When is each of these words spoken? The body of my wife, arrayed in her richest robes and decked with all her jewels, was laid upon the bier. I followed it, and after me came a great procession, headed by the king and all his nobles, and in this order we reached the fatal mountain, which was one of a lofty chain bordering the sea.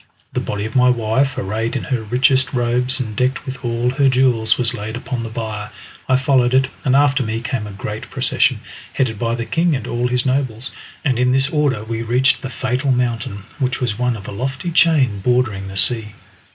The 0.33 0.39
body 0.39 0.65
of 0.65 0.75
my 0.75 0.89
wife, 0.89 1.37
arrayed 1.37 1.75
in 1.75 1.83
her 1.83 2.01
richest 2.01 2.53
robes 2.53 2.99
and 2.99 3.15
decked 3.15 3.45
with 3.45 3.63
all 3.63 3.91
her 3.91 4.09
jewels, 4.09 4.57
was 4.57 4.73
laid 4.73 4.95
upon 4.95 5.21
the 5.21 5.29
bier. 5.29 5.69
I 6.09 6.15
followed 6.15 6.55
it, 6.55 6.69
and 6.83 6.95
after 6.95 7.21
me 7.21 7.39
came 7.39 7.67
a 7.67 7.71
great 7.71 8.09
procession, 8.09 8.61
headed 8.93 9.19
by 9.19 9.35
the 9.35 9.45
king 9.45 9.75
and 9.75 9.85
all 9.85 10.07
his 10.07 10.25
nobles, 10.25 10.71
and 11.05 11.19
in 11.19 11.33
this 11.33 11.49
order 11.51 11.83
we 11.83 12.01
reached 12.01 12.41
the 12.41 12.49
fatal 12.49 12.91
mountain, 12.91 13.43
which 13.59 13.79
was 13.79 13.99
one 13.99 14.15
of 14.17 14.27
a 14.27 14.31
lofty 14.31 14.71
chain 14.71 15.19
bordering 15.19 15.67
the 15.67 15.77
sea. 15.77 16.13